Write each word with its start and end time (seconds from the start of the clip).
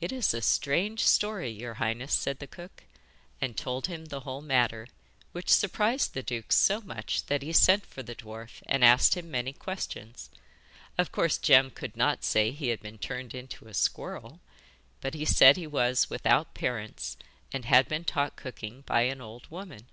'It 0.00 0.10
is 0.10 0.32
a 0.32 0.40
strange 0.40 1.04
story, 1.04 1.50
your 1.50 1.74
highness,' 1.74 2.14
said 2.14 2.38
the 2.38 2.46
cook, 2.46 2.84
and 3.42 3.58
told 3.58 3.88
him 3.88 4.06
the 4.06 4.20
whole 4.20 4.40
matter, 4.40 4.86
which 5.32 5.50
surprised 5.50 6.14
the 6.14 6.22
duke 6.22 6.50
so 6.50 6.80
much 6.80 7.26
that 7.26 7.42
he 7.42 7.52
sent 7.52 7.84
for 7.84 8.02
the 8.02 8.14
dwarf 8.14 8.62
and 8.64 8.82
asked 8.82 9.18
him 9.18 9.30
many 9.30 9.52
questions. 9.52 10.30
Of 10.96 11.12
course, 11.12 11.36
Jem 11.36 11.70
could 11.70 11.94
not 11.94 12.24
say 12.24 12.52
he 12.52 12.68
had 12.68 12.80
been 12.80 12.96
turned 12.96 13.34
into 13.34 13.68
a 13.68 13.74
squirrel, 13.74 14.40
but 15.02 15.12
he 15.12 15.26
said 15.26 15.58
he 15.58 15.66
was 15.66 16.08
without 16.08 16.54
parents 16.54 17.18
and 17.52 17.66
had 17.66 17.86
been 17.86 18.04
taught 18.04 18.36
cooking 18.36 18.80
by 18.86 19.02
an 19.02 19.20
old 19.20 19.46
woman. 19.50 19.88